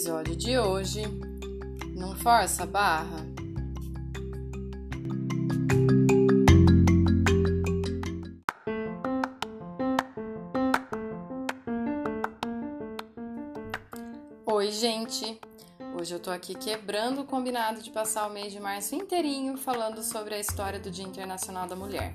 [0.00, 1.02] Episódio de hoje:
[1.94, 3.18] Não força a barra.
[14.46, 15.38] Oi, gente!
[15.94, 20.02] Hoje eu tô aqui quebrando o combinado de passar o mês de março inteirinho falando
[20.02, 22.14] sobre a história do Dia Internacional da Mulher.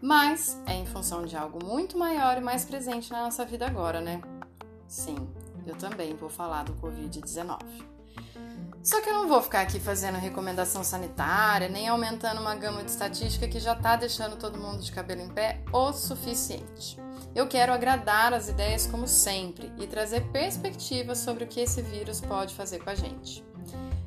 [0.00, 4.00] Mas é em função de algo muito maior e mais presente na nossa vida agora,
[4.00, 4.22] né?
[4.86, 5.16] Sim,
[5.70, 7.58] eu também vou falar do Covid-19.
[8.82, 12.90] Só que eu não vou ficar aqui fazendo recomendação sanitária, nem aumentando uma gama de
[12.90, 16.98] estatística que já tá deixando todo mundo de cabelo em pé o suficiente.
[17.34, 22.20] Eu quero agradar as ideias como sempre e trazer perspectivas sobre o que esse vírus
[22.20, 23.44] pode fazer com a gente.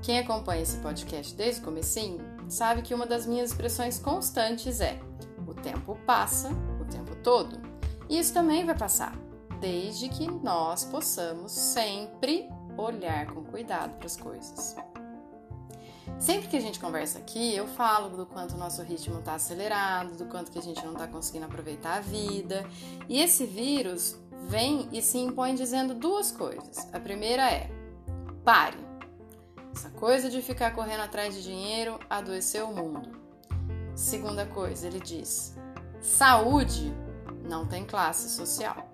[0.00, 4.98] Quem acompanha esse podcast desde o comecinho sabe que uma das minhas expressões constantes é:
[5.46, 7.60] o tempo passa o tempo todo.
[8.08, 9.16] E isso também vai passar,
[9.62, 14.74] desde que nós possamos sempre olhar com cuidado para as coisas.
[16.18, 20.16] Sempre que a gente conversa aqui, eu falo do quanto o nosso ritmo está acelerado,
[20.16, 22.66] do quanto que a gente não está conseguindo aproveitar a vida.
[23.08, 26.88] E esse vírus vem e se impõe dizendo duas coisas.
[26.92, 27.70] A primeira é:
[28.44, 28.78] pare.
[29.72, 33.10] Essa coisa de ficar correndo atrás de dinheiro adoeceu o mundo.
[33.94, 35.56] Segunda coisa, ele diz:
[36.00, 36.92] saúde
[37.48, 38.91] não tem classe social.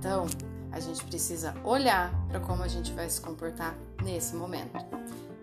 [0.00, 0.24] Então,
[0.72, 4.72] a gente precisa olhar para como a gente vai se comportar nesse momento.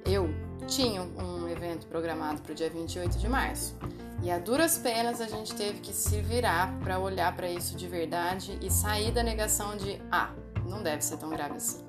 [0.03, 0.27] Eu
[0.65, 3.75] tinha um evento programado para o dia 28 de março
[4.23, 7.87] e a duras penas a gente teve que se virar para olhar para isso de
[7.87, 10.33] verdade e sair da negação de ah,
[10.67, 11.85] não deve ser tão grave assim.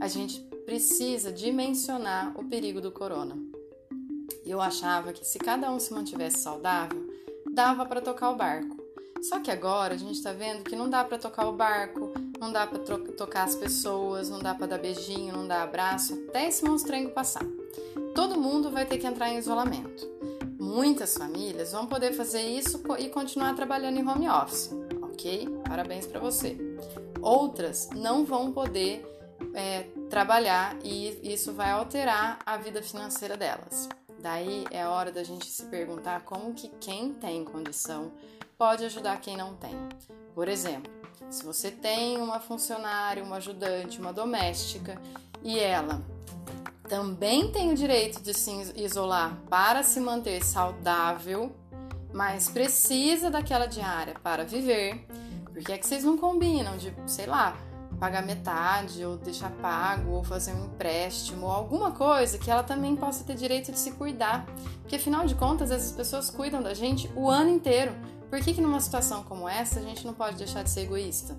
[0.00, 3.36] A gente precisa dimensionar o perigo do corona.
[4.46, 7.06] Eu achava que se cada um se mantivesse saudável,
[7.52, 8.81] dava para tocar o barco.
[9.22, 12.50] Só que agora a gente está vendo que não dá para tocar o barco, não
[12.50, 16.64] dá para tocar as pessoas, não dá para dar beijinho, não dá abraço, até esse
[16.64, 17.44] monstrengo passar.
[18.16, 20.10] Todo mundo vai ter que entrar em isolamento.
[20.58, 24.70] Muitas famílias vão poder fazer isso e continuar trabalhando em home office,
[25.02, 25.48] ok?
[25.68, 26.56] Parabéns para você.
[27.20, 29.06] Outras não vão poder
[29.54, 33.88] é, trabalhar e isso vai alterar a vida financeira delas.
[34.18, 38.12] Daí é hora da gente se perguntar como que quem tem condição
[38.62, 39.76] pode ajudar quem não tem.
[40.36, 40.88] Por exemplo,
[41.28, 45.02] se você tem uma funcionária, uma ajudante, uma doméstica
[45.42, 46.00] e ela
[46.88, 51.50] também tem o direito de se isolar para se manter saudável,
[52.12, 55.08] mas precisa daquela diária para viver,
[55.52, 57.56] porque é que vocês não combinam de, sei lá,
[57.98, 62.94] pagar metade ou deixar pago ou fazer um empréstimo ou alguma coisa que ela também
[62.94, 64.46] possa ter direito de se cuidar,
[64.82, 67.92] porque afinal de contas essas pessoas cuidam da gente o ano inteiro.
[68.32, 71.36] Por que, que numa situação como essa a gente não pode deixar de ser egoísta?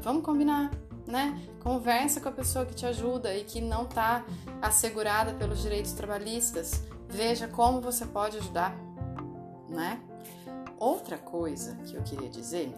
[0.00, 0.70] Vamos combinar,
[1.06, 1.38] né?
[1.62, 4.24] Conversa com a pessoa que te ajuda e que não está
[4.62, 6.84] assegurada pelos direitos trabalhistas.
[7.06, 8.74] Veja como você pode ajudar,
[9.68, 10.00] né?
[10.78, 12.74] Outra coisa que eu queria dizer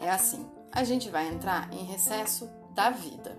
[0.00, 3.38] é assim: a gente vai entrar em recesso da vida,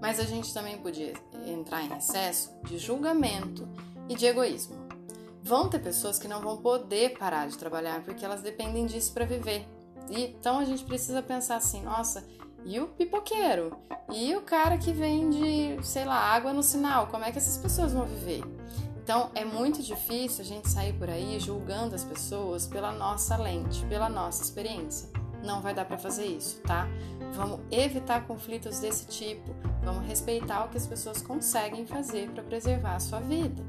[0.00, 1.12] mas a gente também podia
[1.44, 3.68] entrar em recesso de julgamento
[4.08, 4.85] e de egoísmo.
[5.46, 9.24] Vão ter pessoas que não vão poder parar de trabalhar porque elas dependem disso para
[9.24, 9.64] viver.
[10.10, 12.26] E, então a gente precisa pensar assim, nossa,
[12.64, 13.78] e o pipoqueiro?
[14.12, 17.06] E o cara que vende, sei lá, água no sinal?
[17.06, 18.42] Como é que essas pessoas vão viver?
[19.00, 23.86] Então é muito difícil a gente sair por aí julgando as pessoas pela nossa lente,
[23.86, 25.08] pela nossa experiência.
[25.44, 26.88] Não vai dar para fazer isso, tá?
[27.34, 29.54] Vamos evitar conflitos desse tipo,
[29.84, 33.62] vamos respeitar o que as pessoas conseguem fazer para preservar a sua vida,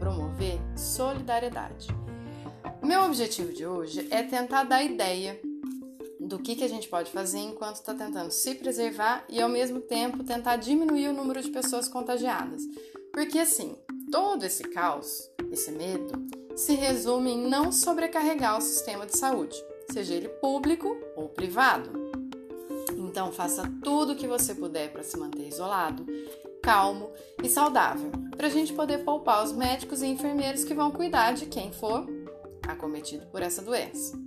[0.00, 1.88] promover solidariedade.
[2.82, 5.38] Meu objetivo de hoje é tentar dar ideia
[6.18, 9.80] do que, que a gente pode fazer enquanto está tentando se preservar e ao mesmo
[9.80, 12.62] tempo tentar diminuir o número de pessoas contagiadas.
[13.12, 13.76] Porque assim,
[14.10, 16.12] todo esse caos, esse medo,
[16.56, 19.56] se resume em não sobrecarregar o sistema de saúde,
[19.92, 21.90] seja ele público ou privado.
[22.96, 26.06] Então faça tudo o que você puder para se manter isolado,
[26.62, 27.10] calmo
[27.42, 28.10] e saudável,
[28.40, 32.08] para a gente poder poupar os médicos e enfermeiros que vão cuidar de quem for
[32.66, 34.18] acometido por essa doença.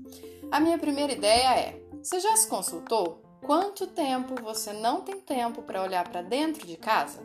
[0.51, 3.23] A minha primeira ideia é Você já se consultou?
[3.43, 7.21] Quanto tempo você não tem tempo para olhar para dentro de casa?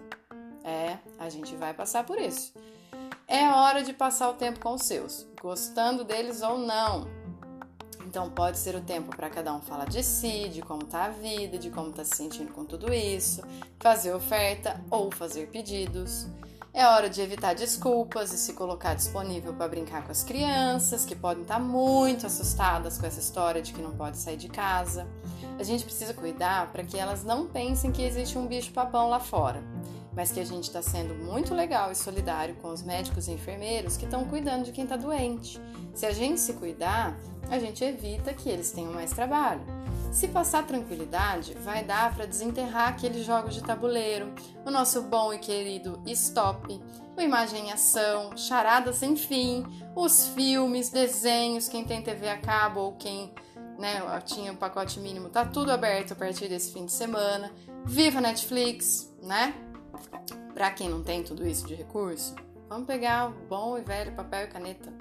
[0.65, 2.55] É, a gente vai passar por isso.
[3.27, 7.07] É hora de passar o tempo com os seus, gostando deles ou não.
[8.07, 11.11] Então pode ser o tempo para cada um falar de si, de como tá a
[11.11, 13.43] vida, de como tá se sentindo com tudo isso,
[13.79, 16.27] fazer oferta ou fazer pedidos.
[16.73, 21.17] É hora de evitar desculpas e se colocar disponível para brincar com as crianças, que
[21.17, 25.07] podem estar tá muito assustadas com essa história de que não pode sair de casa.
[25.59, 29.63] A gente precisa cuidar para que elas não pensem que existe um bicho-papão lá fora,
[30.15, 33.97] mas que a gente está sendo muito legal e solidário com os médicos e enfermeiros
[33.97, 35.61] que estão cuidando de quem está doente.
[35.95, 37.19] Se a gente se cuidar,
[37.51, 39.63] a gente evita que eles tenham mais trabalho.
[40.11, 44.33] Se passar tranquilidade, vai dar para desenterrar aqueles jogos de tabuleiro,
[44.65, 46.81] o nosso bom e querido Stop,
[47.17, 49.65] o Imagem e Ação, Charada Sem Fim,
[49.95, 53.33] os filmes, desenhos, quem tem TV a cabo ou quem
[53.79, 57.53] né, tinha o um pacote mínimo, tá tudo aberto a partir desse fim de semana.
[57.85, 59.55] Viva Netflix, né?
[60.53, 62.35] Para quem não tem tudo isso de recurso,
[62.69, 64.93] vamos pegar o bom e velho papel e caneta.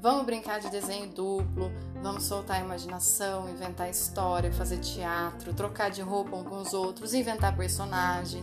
[0.00, 1.70] Vamos brincar de desenho duplo,
[2.02, 7.12] vamos soltar a imaginação, inventar história, fazer teatro, trocar de roupa um com os outros,
[7.12, 8.42] inventar personagem.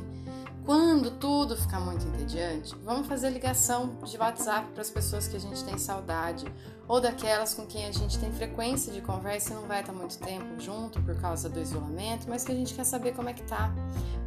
[0.63, 5.39] Quando tudo ficar muito entediante, vamos fazer ligação de WhatsApp para as pessoas que a
[5.39, 6.45] gente tem saudade,
[6.87, 10.19] ou daquelas com quem a gente tem frequência de conversa e não vai estar muito
[10.19, 13.43] tempo junto por causa do isolamento, mas que a gente quer saber como é que
[13.43, 13.73] tá.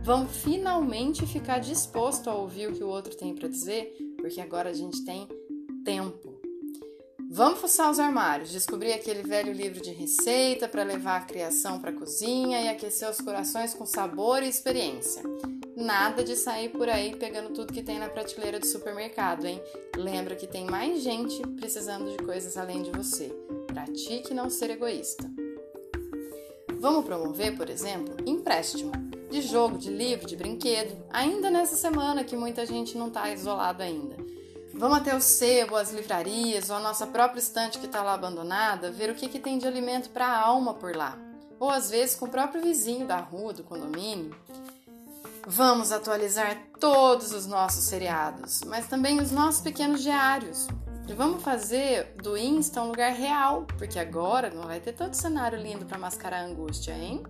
[0.03, 4.71] Vamos finalmente ficar disposto a ouvir o que o outro tem para dizer, porque agora
[4.71, 5.29] a gente tem
[5.85, 6.30] tempo.
[7.32, 11.91] Vamos fuçar os armários, descobrir aquele velho livro de receita para levar a criação para
[11.91, 15.23] a cozinha e aquecer os corações com sabor e experiência.
[15.77, 19.62] Nada de sair por aí pegando tudo que tem na prateleira do supermercado, hein?
[19.97, 23.29] Lembra que tem mais gente precisando de coisas além de você.
[23.69, 25.31] Pratique não ser egoísta.
[26.81, 28.91] Vamos promover, por exemplo, empréstimo
[29.31, 33.85] de jogo, de livro, de brinquedo, ainda nessa semana que muita gente não está isolado
[33.85, 34.20] ainda.
[34.73, 38.91] Vamos até o sebo, as livrarias ou a nossa própria estante que está lá abandonada,
[38.91, 41.19] ver o que, que tem de alimento para a alma por lá.
[41.59, 44.35] Ou às vezes com o próprio vizinho da rua, do condomínio.
[45.47, 50.69] Vamos atualizar todos os nossos seriados, mas também os nossos pequenos diários.
[51.09, 55.61] E vamos fazer do Insta um lugar real, porque agora não vai ter todo cenário
[55.61, 57.23] lindo para mascarar a angústia, hein?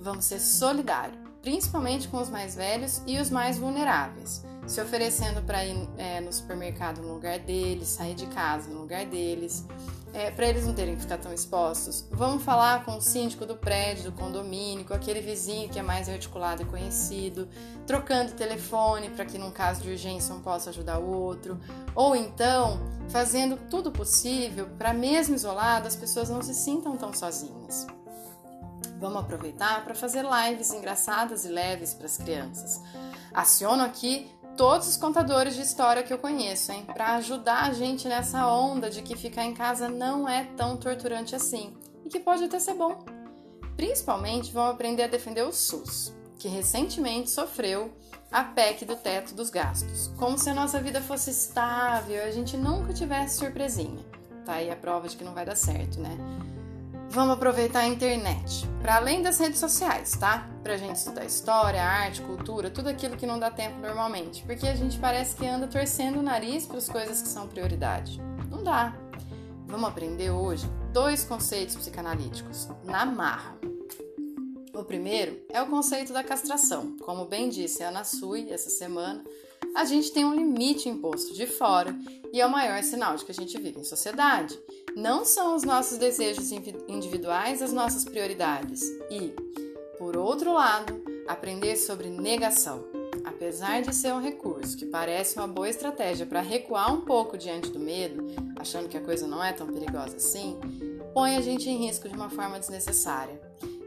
[0.00, 5.64] Vamos ser solidários, principalmente com os mais velhos e os mais vulneráveis se oferecendo para
[5.64, 9.64] ir é, no supermercado no lugar deles, sair de casa no lugar deles,
[10.12, 12.06] é, para eles não terem que ficar tão expostos.
[12.10, 16.08] Vamos falar com o síndico do prédio, do condomínio, com aquele vizinho que é mais
[16.08, 17.48] articulado e conhecido,
[17.86, 21.58] trocando telefone para que, num caso de urgência, um possa ajudar o outro,
[21.94, 27.86] ou então fazendo tudo possível para, mesmo isolado, as pessoas não se sintam tão sozinhas.
[28.98, 32.80] Vamos aproveitar para fazer lives engraçadas e leves para as crianças.
[33.34, 36.84] Aciono aqui todos os contadores de história que eu conheço, hein?
[36.86, 41.34] Para ajudar a gente nessa onda de que ficar em casa não é tão torturante
[41.34, 41.74] assim
[42.04, 43.04] e que pode até ser bom.
[43.76, 47.92] Principalmente vão aprender a defender o SUS, que recentemente sofreu
[48.30, 52.30] a PEC do teto dos gastos, como se a nossa vida fosse estável e a
[52.30, 54.04] gente nunca tivesse surpresinha.
[54.44, 56.16] Tá aí a prova de que não vai dar certo, né?
[57.14, 60.50] Vamos aproveitar a internet, para além das redes sociais, tá?
[60.64, 64.74] Pra gente estudar história, arte, cultura, tudo aquilo que não dá tempo normalmente, porque a
[64.74, 68.20] gente parece que anda torcendo o nariz para as coisas que são prioridade.
[68.50, 68.96] Não dá.
[69.64, 73.56] Vamos aprender hoje dois conceitos psicanalíticos na marra.
[74.74, 76.96] O primeiro é o conceito da castração.
[77.00, 79.22] Como bem disse a Ana Sui essa semana,
[79.76, 81.94] a gente tem um limite imposto de fora
[82.32, 84.58] e é o maior sinal de que a gente vive em sociedade.
[84.96, 88.80] Não são os nossos desejos individuais as nossas prioridades.
[89.10, 89.34] E,
[89.98, 92.84] por outro lado, aprender sobre negação.
[93.24, 97.70] Apesar de ser um recurso que parece uma boa estratégia para recuar um pouco diante
[97.70, 98.24] do medo,
[98.56, 100.60] achando que a coisa não é tão perigosa assim,
[101.12, 103.40] põe a gente em risco de uma forma desnecessária.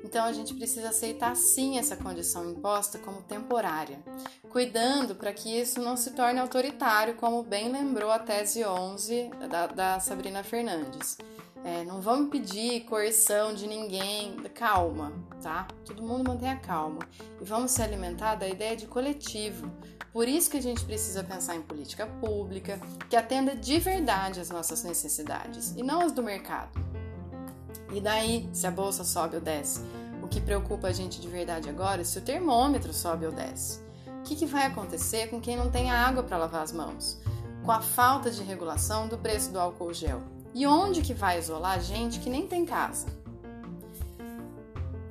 [0.08, 4.00] Então a gente precisa aceitar sim essa condição imposta como temporária,
[4.50, 9.68] cuidando para que isso não se torne autoritário, como bem lembrou a tese 11 da,
[9.68, 11.18] da Sabrina Fernandes.
[11.62, 15.12] É, não vamos pedir coerção de ninguém, calma,
[15.44, 15.68] tá?
[15.84, 17.00] Todo mundo mantenha calma.
[17.42, 19.70] E vamos se alimentar da ideia de coletivo.
[20.14, 24.50] Por isso que a gente precisa pensar em política pública que atenda de verdade às
[24.50, 26.87] nossas necessidades e não as do mercado.
[27.92, 29.82] E daí, se a bolsa sobe ou desce?
[30.22, 33.80] O que preocupa a gente de verdade agora é se o termômetro sobe ou desce.
[34.20, 37.18] O que, que vai acontecer com quem não tem água para lavar as mãos?
[37.64, 40.22] Com a falta de regulação do preço do álcool gel?
[40.54, 43.08] E onde que vai isolar gente que nem tem casa?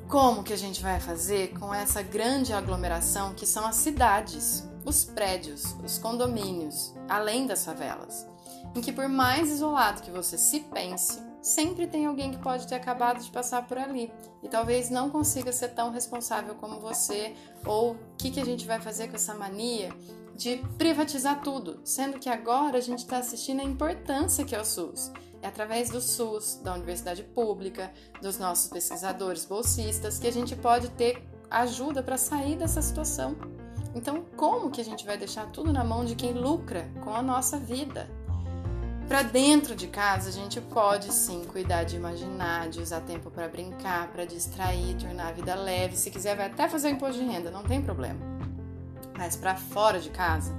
[0.09, 5.03] Como que a gente vai fazer com essa grande aglomeração que são as cidades, os
[5.03, 8.27] prédios, os condomínios, além das favelas?
[8.75, 12.75] Em que por mais isolado que você se pense, sempre tem alguém que pode ter
[12.75, 14.13] acabado de passar por ali
[14.43, 17.35] e talvez não consiga ser tão responsável como você,
[17.65, 19.91] ou o que, que a gente vai fazer com essa mania
[20.35, 24.65] de privatizar tudo, sendo que agora a gente está assistindo a importância que é o
[24.65, 25.13] SUS.
[25.41, 30.91] É através do SUS, da universidade pública, dos nossos pesquisadores bolsistas, que a gente pode
[30.91, 33.37] ter ajuda para sair dessa situação.
[33.95, 37.23] Então, como que a gente vai deixar tudo na mão de quem lucra com a
[37.23, 38.11] nossa vida?
[39.09, 43.47] Para dentro de casa, a gente pode sim cuidar de imaginar, de usar tempo para
[43.47, 45.97] brincar, para distrair, tornar a vida leve.
[45.97, 48.19] Se quiser, vai até fazer imposto de renda, não tem problema.
[49.17, 50.53] Mas para fora de casa,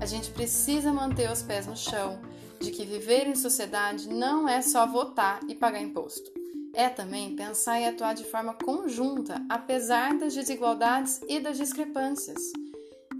[0.00, 2.18] a gente precisa manter os pés no chão,
[2.60, 6.28] de que viver em sociedade não é só votar e pagar imposto.
[6.74, 12.52] É também pensar e atuar de forma conjunta, apesar das desigualdades e das discrepâncias.